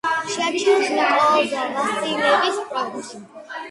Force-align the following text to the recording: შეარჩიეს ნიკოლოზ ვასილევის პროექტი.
შეარჩიეს 0.35 0.87
ნიკოლოზ 0.95 1.55
ვასილევის 1.77 2.63
პროექტი. 2.75 3.27